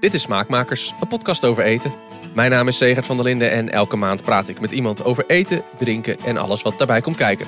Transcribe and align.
Dit 0.00 0.14
is 0.14 0.22
Smaakmakers, 0.22 0.94
een 1.00 1.08
podcast 1.08 1.44
over 1.44 1.62
eten. 1.62 1.92
Mijn 2.34 2.50
naam 2.50 2.68
is 2.68 2.76
Segert 2.76 3.06
van 3.06 3.16
der 3.16 3.24
Linden 3.24 3.50
en 3.50 3.72
elke 3.72 3.96
maand 3.96 4.22
praat 4.22 4.48
ik 4.48 4.60
met 4.60 4.70
iemand 4.70 5.04
over 5.04 5.24
eten, 5.26 5.62
drinken 5.78 6.16
en 6.24 6.36
alles 6.36 6.62
wat 6.62 6.78
daarbij 6.78 7.00
komt 7.00 7.16
kijken. 7.16 7.46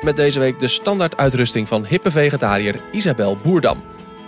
Met 0.00 0.16
deze 0.16 0.38
week 0.38 0.60
de 0.60 0.68
standaard 0.68 1.16
uitrusting 1.16 1.68
van 1.68 1.86
hippe 1.86 2.10
vegetariër 2.10 2.80
Isabel 2.92 3.36
Boerdam. 3.42 3.82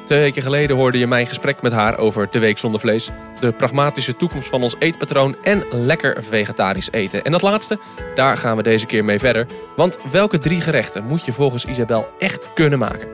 Twee 0.04 0.21
weken 0.21 0.42
geleden 0.42 0.76
hoorde 0.76 0.98
je 0.98 1.06
mijn 1.06 1.26
gesprek 1.26 1.62
met 1.62 1.72
haar 1.72 1.98
over 1.98 2.28
de 2.30 2.38
week 2.38 2.58
zonder 2.58 2.80
vlees, 2.80 3.10
de 3.40 3.53
pragmatische 3.53 4.17
toekomst 4.17 4.48
van 4.48 4.62
ons 4.62 4.76
eetpatroon 4.78 5.37
en 5.42 5.64
lekker 5.71 6.24
vegetarisch 6.24 6.90
eten. 6.90 7.24
En 7.24 7.33
dat 7.33 7.42
laatste, 7.42 7.78
daar 8.14 8.38
gaan 8.38 8.56
we 8.56 8.62
deze 8.62 8.87
keer 8.87 9.04
mee 9.04 9.19
verder. 9.19 9.46
Want 9.76 9.98
welke 10.10 10.38
drie 10.38 10.60
gerechten 10.60 11.04
moet 11.04 11.24
je 11.24 11.33
volgens 11.33 11.64
Isabel 11.64 12.08
echt 12.19 12.51
kunnen 12.54 12.78
maken? 12.78 13.08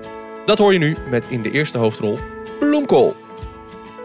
Dat 0.47 0.59
hoor 0.59 0.73
je 0.73 0.79
nu 0.79 0.97
met 1.11 1.25
in 1.29 1.43
de 1.43 1.51
eerste 1.51 1.79
hoofdrol 1.79 2.19
bloemkool. 2.69 3.15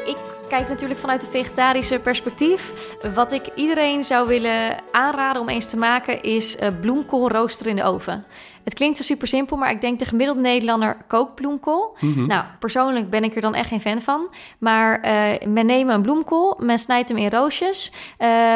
Ik 0.05 0.17
kijk 0.49 0.69
natuurlijk 0.69 0.99
vanuit 0.99 1.21
het 1.21 1.31
vegetarische 1.31 1.99
perspectief. 1.99 2.93
Wat 3.13 3.31
ik 3.31 3.49
iedereen 3.55 4.05
zou 4.05 4.27
willen 4.27 4.83
aanraden 4.91 5.41
om 5.41 5.49
eens 5.49 5.65
te 5.65 5.77
maken 5.77 6.21
is 6.21 6.55
uh, 6.55 6.67
bloemkool 6.81 7.29
roosteren 7.29 7.71
in 7.71 7.77
de 7.77 7.83
oven. 7.83 8.25
Het 8.67 8.75
klinkt 8.75 8.97
zo 8.97 9.03
super 9.03 9.27
simpel, 9.27 9.57
maar 9.57 9.71
ik 9.71 9.81
denk 9.81 9.99
de 9.99 10.05
gemiddelde 10.05 10.41
Nederlander 10.41 10.97
kookt 11.07 11.35
bloemkool. 11.35 11.97
Mhm. 11.99 12.25
Nou, 12.25 12.43
persoonlijk 12.59 13.09
ben 13.09 13.23
ik 13.23 13.35
er 13.35 13.41
dan 13.41 13.55
echt 13.55 13.67
geen 13.67 13.81
fan 13.81 14.01
van. 14.01 14.27
Maar 14.57 15.05
uh, 15.05 15.47
men 15.47 15.65
neemt 15.65 15.89
een 15.89 16.01
bloemkool, 16.01 16.57
men 16.59 16.79
snijdt 16.79 17.09
hem 17.09 17.17
in 17.17 17.29
roosjes. 17.29 17.91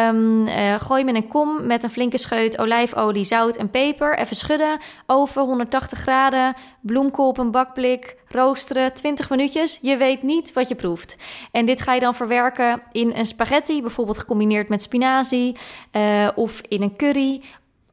Um, 0.08 0.48
uh, 0.48 0.80
gooi 0.80 1.00
hem 1.00 1.10
in 1.10 1.16
een 1.16 1.28
kom 1.28 1.66
met 1.66 1.84
een 1.84 1.90
flinke 1.90 2.18
scheut 2.18 2.58
olijfolie, 2.58 3.24
zout 3.24 3.56
en 3.56 3.70
peper. 3.70 4.18
Even 4.18 4.36
schudden, 4.36 4.80
oven 5.06 5.42
180 5.42 6.00
graden, 6.00 6.54
bloemkool 6.82 7.28
op 7.28 7.38
een 7.38 7.52
bakblik, 7.52 8.16
roosteren, 8.28 8.94
20 8.94 9.30
minuutjes. 9.30 9.80
Je 9.82 9.98
weet 9.98 10.23
niet 10.23 10.54
wat 10.54 10.68
je 10.68 10.76
proeft. 10.76 11.18
En 11.52 11.66
dit 11.66 11.82
ga 11.82 11.94
je 11.94 12.00
dan 12.00 12.16
verwerken 12.16 12.82
in 12.92 13.12
een 13.16 13.26
spaghetti, 13.26 13.82
bijvoorbeeld 13.82 14.18
gecombineerd 14.18 14.70
met 14.70 14.81
spinazie. 14.81 15.56
Uh, 15.92 16.28
of 16.36 16.62
in 16.68 16.81
een 16.81 16.96
curry 16.96 17.42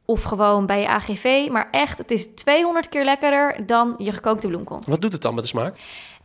of 0.09 0.23
gewoon 0.23 0.65
bij 0.65 0.81
je 0.81 0.87
AGV. 0.87 1.47
Maar 1.51 1.67
echt, 1.71 1.97
het 1.97 2.11
is 2.11 2.27
200 2.27 2.89
keer 2.89 3.03
lekkerder 3.03 3.65
dan 3.65 3.95
je 3.97 4.11
gekookte 4.11 4.47
bloemkool. 4.47 4.79
Wat 4.87 5.01
doet 5.01 5.13
het 5.13 5.21
dan 5.21 5.33
met 5.33 5.43
de 5.43 5.49
smaak? 5.49 5.75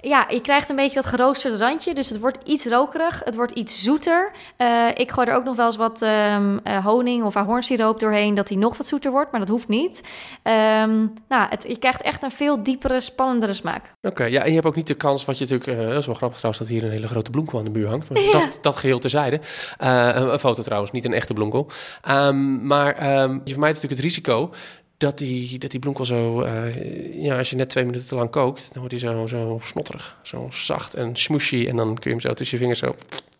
Ja, 0.04 0.26
je 0.28 0.40
krijgt 0.40 0.70
een 0.70 0.76
beetje 0.76 0.94
dat 0.94 1.06
geroosterde 1.06 1.56
randje. 1.58 1.94
Dus 1.94 2.08
het 2.08 2.20
wordt 2.20 2.38
iets 2.44 2.66
rokerig. 2.66 3.20
Het 3.24 3.34
wordt 3.34 3.52
iets 3.52 3.82
zoeter. 3.82 4.32
Uh, 4.58 4.88
ik 4.94 5.10
gooi 5.10 5.26
er 5.26 5.36
ook 5.36 5.44
nog 5.44 5.56
wel 5.56 5.66
eens 5.66 5.76
wat 5.76 6.02
um, 6.02 6.60
uh, 6.64 6.84
honing 6.84 7.24
of 7.24 7.36
ahornsiroop 7.36 8.00
doorheen... 8.00 8.34
dat 8.34 8.48
hij 8.48 8.58
nog 8.58 8.76
wat 8.76 8.86
zoeter 8.86 9.10
wordt, 9.10 9.30
maar 9.30 9.40
dat 9.40 9.48
hoeft 9.48 9.68
niet. 9.68 10.02
Um, 10.42 11.12
nou, 11.28 11.48
het, 11.48 11.64
je 11.68 11.76
krijgt 11.78 12.02
echt 12.02 12.22
een 12.22 12.30
veel 12.30 12.62
diepere, 12.62 13.00
spannendere 13.00 13.52
smaak. 13.52 13.84
Oké, 13.84 14.08
okay, 14.08 14.30
ja, 14.30 14.42
en 14.42 14.48
je 14.48 14.54
hebt 14.54 14.66
ook 14.66 14.76
niet 14.76 14.86
de 14.86 14.94
kans... 14.94 15.24
wat 15.24 15.38
je 15.38 15.44
natuurlijk... 15.44 15.80
Uh, 15.80 15.88
dat 15.88 15.98
is 15.98 16.06
wel 16.06 16.14
grappig 16.14 16.38
trouwens 16.38 16.64
dat 16.64 16.74
hier 16.74 16.84
een 16.84 16.90
hele 16.90 17.06
grote 17.06 17.30
bloemkool 17.30 17.58
aan 17.58 17.64
de 17.64 17.70
muur 17.70 17.88
hangt. 17.88 18.08
Maar 18.08 18.22
Ja. 18.22 18.32
dat, 18.32 18.58
dat 18.60 18.76
geheel 18.76 18.98
terzijde. 18.98 19.40
Een, 19.78 20.38
foto 20.38 20.62
trouwens, 20.62 20.92
niet 20.92 21.04
een 21.04 21.12
echte 21.12 21.32
bloemkool. 21.32 21.66
Um, 22.08 22.66
maar 22.66 23.04
je 23.44 23.52
vermijdt 23.52 23.73
natuurlijk 23.74 24.02
het 24.02 24.10
risico 24.10 24.52
dat 24.96 25.18
die, 25.18 25.58
dat 25.58 25.70
die 25.70 25.80
bloemkool 25.80 26.04
zo, 26.04 26.42
uh, 26.42 27.22
ja, 27.22 27.38
als 27.38 27.50
je 27.50 27.56
net 27.56 27.68
twee 27.68 27.84
minuten 27.84 28.08
te 28.08 28.14
lang 28.14 28.30
kookt, 28.30 28.68
dan 28.72 28.82
wordt 28.82 29.00
hij 29.00 29.12
zo, 29.12 29.26
zo 29.26 29.60
snotterig, 29.62 30.18
zo 30.22 30.48
zacht 30.50 30.94
en 30.94 31.16
smooshy. 31.16 31.66
En 31.68 31.76
dan 31.76 31.86
kun 31.94 32.02
je 32.02 32.10
hem 32.10 32.20
zo 32.20 32.32
tussen 32.32 32.58
je 32.58 32.62
vingers 32.62 32.78
zo 32.78 32.94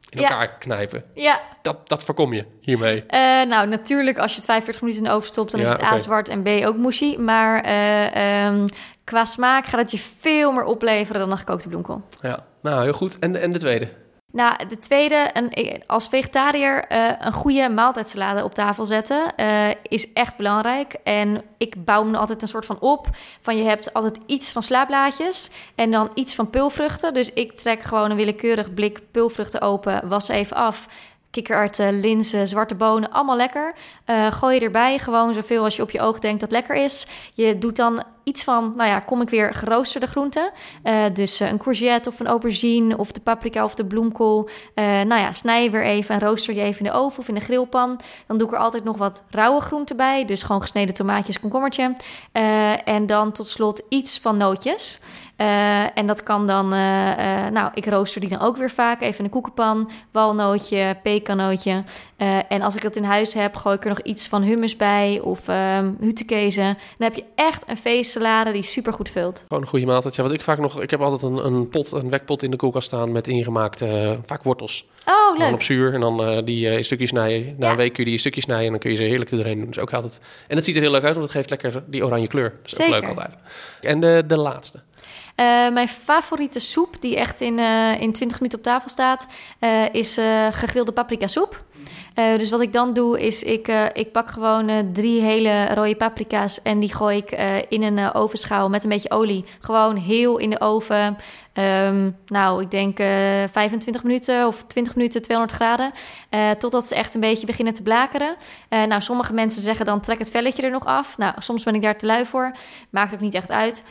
in 0.08 0.22
elkaar 0.22 0.42
ja. 0.42 0.56
knijpen. 0.58 1.05
Ja. 1.14 1.40
Dat, 1.62 1.88
dat 1.88 2.05
voorkom 2.05 2.32
je 2.32 2.44
hiermee. 2.60 2.96
Uh, 2.96 3.18
nou, 3.44 3.68
natuurlijk, 3.68 4.18
als 4.18 4.30
je 4.30 4.36
het 4.36 4.46
45 4.46 4.82
minuten 4.82 5.05
in 5.05 5.10
de 5.10 5.16
oven 5.16 5.28
stopt, 5.28 5.50
dan 5.50 5.60
ja, 5.60 5.66
is 5.66 5.72
het 5.72 5.82
A 5.82 5.86
okay. 5.86 5.98
zwart 5.98 6.28
en 6.28 6.42
B 6.42 6.48
ook 6.48 6.77
mushy. 6.77 7.16
Maar 7.16 7.66
uh, 7.66 8.46
um, 8.46 8.66
qua 9.05 9.24
smaak 9.24 9.66
gaat 9.66 9.80
het 9.80 9.90
je 9.90 9.98
veel 9.98 10.52
meer 10.52 10.64
opleveren 10.64 11.20
dan 11.20 11.30
een 11.30 11.38
gekookte 11.38 11.68
bloemkool. 11.68 12.02
Ja, 12.20 12.44
nou, 12.60 12.82
heel 12.82 12.92
goed. 12.92 13.18
En, 13.18 13.40
en 13.40 13.50
de 13.50 13.58
tweede? 13.58 13.88
Nou, 14.34 14.66
de 14.68 14.78
tweede, 14.78 15.30
een, 15.32 15.82
als 15.86 16.08
vegetariër 16.08 16.92
uh, 16.92 17.10
een 17.18 17.32
goede 17.32 17.68
maaltijdsalade 17.68 18.44
op 18.44 18.54
tafel 18.54 18.86
zetten 18.86 19.32
uh, 19.36 19.68
is 19.82 20.12
echt 20.12 20.36
belangrijk. 20.36 20.96
En 21.05 21.42
ik 21.58 21.84
bouw 21.84 22.05
me 22.05 22.17
altijd 22.17 22.42
een 22.42 22.48
soort 22.48 22.67
van 22.67 22.80
op. 22.80 23.06
Van 23.40 23.56
je 23.56 23.62
hebt 23.62 23.92
altijd 23.92 24.18
iets 24.27 24.52
van 24.52 24.62
slaapblaadjes 24.62 25.50
en 25.74 25.90
dan 25.90 26.11
iets 26.14 26.34
van 26.34 26.50
pulvruchten. 26.50 27.14
Dus 27.14 27.33
ik 27.33 27.52
trek 27.52 27.83
gewoon 27.83 28.11
een 28.11 28.17
willekeurig 28.17 28.74
blik 28.74 29.00
pulvruchten 29.11 29.61
open, 29.61 30.08
was 30.08 30.28
even 30.28 30.56
af. 30.56 30.89
Kikkererwten, 31.30 32.01
linzen, 32.01 32.48
zwarte 32.48 32.74
bonen, 32.74 33.11
allemaal 33.11 33.36
lekker. 33.36 33.74
Gooi 34.30 34.55
je 34.55 34.64
erbij 34.64 34.98
gewoon 34.98 35.34
zoveel 35.34 35.64
als 35.64 35.77
je 35.77 35.83
op 35.83 35.90
je 35.90 36.01
oog 36.01 36.18
denkt 36.18 36.40
dat 36.40 36.51
lekker 36.51 36.77
is. 36.77 37.06
Je 37.34 37.58
doet 37.58 37.77
dan 37.77 38.02
iets 38.24 38.45
van, 38.45 38.73
nou 38.77 38.89
ja, 38.89 39.01
kom 39.01 39.20
ik 39.20 39.29
weer 39.29 39.55
geroosterde 39.55 40.07
groenten. 40.07 40.51
Uh, 40.85 41.05
dus 41.12 41.40
uh, 41.40 41.48
een 41.48 41.58
courgette 41.58 42.08
of 42.08 42.20
een 42.20 42.27
aubergine 42.27 42.96
of 42.96 43.12
de 43.12 43.20
paprika 43.20 43.64
of 43.64 43.74
de 43.74 43.86
bloemkool. 43.86 44.48
Uh, 44.74 44.85
nou 44.85 45.20
ja, 45.20 45.33
snij 45.33 45.62
je 45.62 45.70
weer 45.70 45.85
even 45.85 46.14
en 46.14 46.20
rooster 46.20 46.55
je 46.55 46.61
even 46.61 46.84
in 46.84 46.92
de 46.92 46.98
oven 46.98 47.18
of 47.18 47.29
in 47.29 47.34
de 47.34 47.40
grillpan. 47.40 48.01
Dan 48.27 48.39
doe 48.39 48.46
ik 48.46 48.52
er 48.52 48.61
altijd 48.61 48.84
nog 48.84 48.96
wat 48.96 49.24
rauwe 49.30 49.61
groenten 49.61 49.96
bij. 49.96 50.24
Dus 50.24 50.42
gewoon 50.42 50.61
gesneden 50.61 50.95
tomaatjes, 50.95 51.40
komkommertje. 51.40 51.95
en 52.84 53.07
dan 53.07 53.33
tot 53.33 53.48
slot 53.48 53.83
iets 53.89 54.20
van 54.20 54.36
nootjes. 54.36 55.01
En 55.95 56.07
dat 56.07 56.23
kan 56.23 56.46
dan, 56.46 56.68
nou, 57.52 57.70
ik 57.74 57.86
rooster 57.86 58.20
die 58.20 58.30
dan 58.30 58.40
ook 58.40 58.57
weer 58.57 58.70
vaak 58.70 59.01
even 59.01 59.18
in 59.18 59.24
een 59.24 59.30
koekenpan. 59.30 59.90
Walnootje, 60.13 60.96
pekanootje. 61.02 61.84
en 62.48 62.63
als 62.63 62.77
ik 62.77 62.83
dat 62.83 62.96
in 62.96 63.05
huis 63.05 63.34
heb, 63.34 63.57
gooi 63.57 63.77
ik 63.77 63.83
er 63.83 63.89
nog 63.89 64.01
iets 64.01 64.29
van 64.29 64.42
hummus 64.42 64.77
bij 64.77 65.20
of 65.23 65.48
um, 65.48 65.96
hutekezen. 66.01 66.79
Dan 66.98 67.08
heb 67.08 67.14
je 67.14 67.24
echt 67.34 67.68
een 67.68 67.77
feestsalade 68.14 68.52
die 68.52 68.63
super 68.63 68.92
goed 68.92 69.08
vult. 69.08 69.45
Gewoon 69.48 69.63
een 69.63 69.69
goede 69.69 69.86
maaltijd. 69.86 70.14
Ja, 70.14 70.23
wat 70.23 70.33
ik 70.33 70.42
vaak 70.42 70.58
nog, 70.58 70.80
ik 70.80 70.91
heb 70.91 71.01
altijd 71.01 71.23
een, 71.23 71.47
een 71.47 71.69
pot, 71.69 71.92
een 71.92 72.11
wekpot 72.11 72.42
in 72.42 72.51
de 72.51 72.57
koelkast 72.57 72.86
staan 72.86 73.13
met 73.13 73.27
ingemaakte, 73.27 74.19
vaak 74.27 74.42
wortels. 74.42 74.86
Oh, 75.07 75.30
leuk. 75.30 75.41
Dan 75.41 75.55
op 75.55 75.63
zuur 75.63 75.95
en 75.95 76.01
dan 76.01 76.45
die 76.45 76.77
in 76.77 76.85
stukjes 76.85 77.08
snijden. 77.08 77.55
Na 77.58 77.67
ja. 77.67 77.73
een 77.73 77.77
week 77.77 77.92
kun 77.92 77.98
je 77.98 78.05
die 78.05 78.13
in 78.13 78.19
stukjes 78.19 78.45
snijden 78.45 78.67
en 78.67 78.70
dan 78.70 78.80
kun 78.80 78.91
je 78.91 78.97
ze 78.97 79.02
heerlijk 79.02 79.30
er 79.30 79.36
doorheen 79.36 79.58
doen. 79.58 79.67
Dus 79.67 79.79
ook 79.79 79.92
altijd. 79.92 80.20
En 80.48 80.57
het 80.57 80.64
ziet 80.64 80.77
er 80.77 80.83
heel 80.83 80.91
leuk 80.91 81.05
uit, 81.05 81.14
want 81.14 81.27
het 81.27 81.36
geeft 81.36 81.51
lekker 81.51 81.83
die 81.86 82.05
oranje 82.05 82.27
kleur. 82.27 82.51
Dat 82.63 82.70
is 82.70 82.77
Zeker. 82.77 82.95
ook 82.95 83.01
leuk 83.01 83.11
altijd. 83.11 83.36
En 83.80 84.01
de, 84.01 84.23
de 84.27 84.36
laatste. 84.36 84.81
Uh, 85.36 85.72
mijn 85.72 85.88
favoriete 85.88 86.60
soep, 86.60 86.96
die 87.00 87.16
echt 87.16 87.40
in, 87.40 87.58
uh, 87.58 88.00
in 88.00 88.12
20 88.12 88.36
minuten 88.38 88.58
op 88.58 88.64
tafel 88.64 88.88
staat, 88.88 89.27
uh, 89.60 89.94
is 89.94 90.18
gegrilde 90.50 90.92
paprika 90.92 91.27
soep. 91.27 91.62
dus 92.14 92.50
wat 92.50 92.60
ik 92.60 92.72
dan 92.72 92.92
doe, 92.92 93.20
is 93.20 93.42
ik, 93.42 93.68
ik 93.92 94.12
pak 94.12 94.30
gewoon 94.30 94.92
drie 94.92 95.20
hele 95.20 95.74
rode 95.74 95.96
paprika's 95.96 96.62
en 96.62 96.78
die 96.78 96.94
gooi 96.94 97.16
ik 97.16 97.30
in 97.68 97.83
een 97.83 98.14
ovenschaal 98.14 98.68
met 98.68 98.83
een 98.83 98.88
beetje 98.88 99.10
olie. 99.10 99.44
Gewoon 99.60 99.96
heel 99.96 100.36
in 100.36 100.50
de 100.50 100.60
oven. 100.60 101.16
Um, 101.58 102.16
nou, 102.26 102.62
ik 102.62 102.70
denk 102.70 102.96
25 102.96 104.02
minuten 104.02 104.46
of 104.46 104.64
20 104.66 104.94
minuten, 104.94 105.22
200 105.22 105.58
graden. 105.58 105.92
totdat 106.58 106.86
ze 106.86 106.94
echt 106.94 107.14
een 107.14 107.20
beetje 107.20 107.46
beginnen 107.46 107.74
te 107.74 107.82
blakeren. 107.82 108.36
nou, 108.68 109.00
sommige 109.00 109.32
mensen 109.32 109.62
zeggen 109.62 109.86
dan 109.86 110.00
trek 110.00 110.18
het 110.18 110.30
velletje 110.30 110.62
er 110.62 110.70
nog 110.70 110.84
af. 110.84 111.18
Nou, 111.18 111.34
soms 111.38 111.64
ben 111.64 111.74
ik 111.74 111.82
daar 111.82 111.98
te 111.98 112.06
lui 112.06 112.24
voor. 112.24 112.52
Maakt 112.90 113.14
ook 113.14 113.20
niet 113.20 113.34
echt 113.34 113.50
uit. 113.50 113.82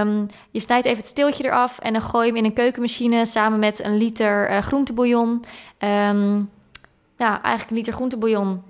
Um, 0.00 0.26
je 0.50 0.60
snijdt 0.60 0.86
even 0.86 0.98
het 0.98 1.06
steeltje 1.06 1.44
eraf 1.44 1.78
en 1.78 1.92
dan 1.92 2.02
gooi 2.02 2.26
je 2.26 2.32
hem 2.32 2.40
in 2.40 2.48
een 2.48 2.56
keukenmachine 2.56 3.26
samen 3.26 3.58
met 3.58 3.84
een 3.84 3.96
liter 3.96 4.62
groentebouillon. 4.62 5.44
Um, 5.78 6.50
ja, 7.18 7.42
eigenlijk 7.42 7.70
een 7.70 7.76
liter 7.76 7.92
groentebouillon. 7.92 8.62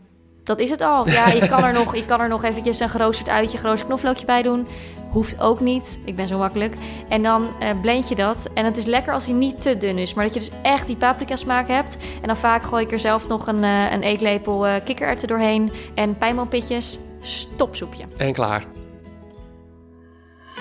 Dat 0.45 0.61
is 0.61 0.71
het 0.71 0.81
al. 0.81 1.09
Ja, 1.09 1.29
je 1.29 1.49
kan 1.49 1.65
er 1.65 1.73
nog, 1.73 1.95
je 1.95 2.05
kan 2.05 2.21
er 2.21 2.29
nog 2.29 2.45
eventjes 2.45 2.81
een 2.81 2.89
geroosterd 2.89 3.29
uitje, 3.29 3.59
geroosterd 3.59 3.89
knoflookje 3.89 4.27
bij 4.27 4.43
doen. 4.43 4.67
Hoeft 5.17 5.41
ook 5.41 5.61
niet. 5.61 5.99
Ik 6.05 6.17
ben 6.17 6.29
zo 6.29 6.39
makkelijk. 6.39 6.75
En 7.09 7.23
dan 7.23 7.49
uh, 7.61 7.69
blend 7.81 8.09
je 8.09 8.15
dat. 8.15 8.49
En 8.55 8.65
het 8.65 8.77
is 8.77 8.85
lekker 8.85 9.13
als 9.13 9.27
hij 9.27 9.35
niet 9.35 9.61
te 9.61 9.77
dun 9.79 9.99
is. 9.99 10.15
Maar 10.15 10.25
dat 10.25 10.35
je 10.35 10.41
dus 10.41 10.51
echt 10.63 10.87
die 10.87 10.97
paprika 10.97 11.37
smaak 11.37 11.69
hebt. 11.69 11.97
En 12.21 12.27
dan 12.27 12.37
vaak 12.37 12.63
gooi 12.63 12.85
ik 12.85 12.93
er 12.93 12.99
zelf 12.99 13.29
nog 13.29 13.47
een, 13.47 13.63
uh, 13.63 13.93
een 13.93 14.03
eetlepel 14.03 14.67
uh, 14.67 14.75
kikkererwten 14.85 15.29
doorheen. 15.29 15.73
En 15.95 16.19
pijnmanpitjes. 16.19 16.99
Stopsoepje. 17.21 18.05
En 18.17 18.33
klaar. 18.33 18.65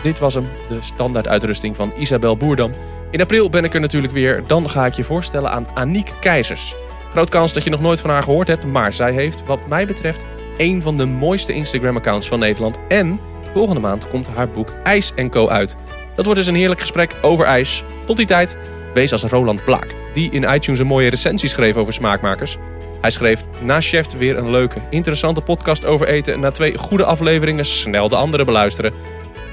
Dit 0.04 0.20
was 0.20 0.34
hem, 0.34 0.48
de 0.70 0.78
standaard 0.82 1.28
uitrusting 1.28 1.76
van 1.76 1.92
Isabel 1.98 2.38
Boerdam. 2.38 2.72
In 3.12 3.22
april 3.22 3.50
ben 3.50 3.64
ik 3.64 3.74
er 3.74 3.80
natuurlijk 3.80 4.14
weer. 4.14 4.44
Dan 4.48 4.70
ga 4.70 4.86
ik 4.86 4.94
je 4.94 5.04
voorstellen 5.04 5.52
aan 5.52 5.68
Aniek 5.74 6.12
Keizers. 6.20 6.76
Groot 7.12 7.30
kans 7.30 7.54
dat 7.54 7.64
je 7.64 7.70
nog 7.70 7.82
nooit 7.82 8.02
van 8.02 8.10
haar 8.10 8.24
gehoord 8.24 8.48
hebt, 8.48 8.66
maar 8.66 8.94
zij 8.94 9.12
heeft, 9.12 9.46
wat 9.46 9.68
mij 9.68 9.88
betreft, 9.88 10.26
een 10.58 10.82
van 10.82 10.98
de 10.98 11.06
mooiste 11.06 11.54
Instagram-accounts 11.54 12.28
van 12.28 12.40
Nederland. 12.40 12.80
En 12.88 13.20
volgende 13.56 13.82
maand 13.82 14.08
komt 14.08 14.28
haar 14.28 14.50
boek 14.50 14.74
IJs 14.84 15.14
Co 15.30 15.50
uit. 15.50 15.76
Dat 16.16 16.26
wordt 16.26 16.40
dus 16.40 16.50
een 16.50 16.56
heerlijk 16.56 16.82
gesprek 16.82 17.16
over 17.22 17.46
ijs. 17.46 17.84
Tot 18.06 18.18
die 18.18 18.26
tijd, 18.26 18.58
wees 18.94 19.12
als 19.12 19.24
Roland 19.24 19.64
Blaak, 19.64 19.96
die 20.14 20.32
in 20.32 20.44
iTunes 20.54 20.80
een 20.80 20.88
mooie 20.88 21.10
recensie 21.10 21.50
schreef 21.50 21.76
over 21.76 21.94
smaakmakers. 21.94 22.58
Hij 23.02 23.10
schreef 23.10 23.42
na 23.62 23.82
Chef 23.82 24.12
weer 24.18 24.38
een 24.38 24.50
leuke, 24.50 24.80
interessante 24.90 25.42
podcast 25.42 25.86
over 25.86 26.08
eten. 26.08 26.34
En 26.34 26.40
na 26.40 26.52
twee 26.52 26.78
goede 26.78 27.06
afleveringen 27.06 27.66
snel 27.66 28.10
de 28.10 28.16
andere 28.16 28.46
beluisteren. 28.46 28.94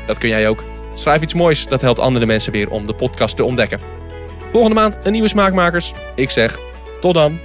Dat 0.06 0.18
kun 0.18 0.28
jij 0.28 0.48
ook. 0.48 0.62
Schrijf 0.94 1.22
iets 1.22 1.34
moois, 1.34 1.66
dat 1.66 1.80
helpt 1.80 1.98
andere 1.98 2.26
mensen 2.26 2.52
weer 2.52 2.70
om 2.70 2.86
de 2.86 2.94
podcast 2.94 3.36
te 3.36 3.44
ontdekken. 3.44 3.80
Volgende 4.52 4.76
maand 4.76 4.96
een 5.02 5.12
nieuwe 5.12 5.28
Smaakmakers. 5.28 5.92
Ik 6.14 6.30
zeg, 6.30 6.58
tot 7.00 7.14
dan. 7.14 7.38